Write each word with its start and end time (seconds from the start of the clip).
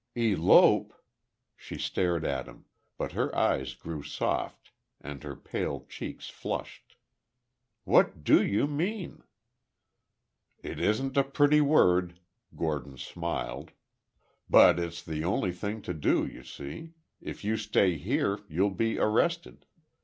"Elope!" 0.15 0.95
she 1.55 1.77
stared 1.77 2.25
at 2.25 2.47
him, 2.47 2.65
but 2.97 3.11
her 3.11 3.35
eyes 3.37 3.75
grew 3.75 4.01
soft 4.01 4.71
and 4.99 5.21
her 5.21 5.35
pale 5.35 5.85
cheeks 5.87 6.27
flushed. 6.27 6.95
"What 7.83 8.23
do 8.23 8.43
you 8.43 8.65
mean?" 8.65 9.21
"It 10.63 10.79
isn't 10.79 11.17
a 11.17 11.23
pretty 11.23 11.61
word," 11.61 12.19
Gordon 12.55 12.97
smiled, 12.97 13.73
"but 14.49 14.79
it's 14.79 15.03
the 15.03 15.23
only 15.23 15.51
thing 15.51 15.83
to 15.83 15.93
do, 15.93 16.25
you 16.25 16.43
see. 16.43 16.93
If 17.21 17.43
you 17.43 17.55
stay 17.55 17.95
here, 17.97 18.39
you'll 18.49 18.71
be 18.71 18.97
arrested. 18.97 19.67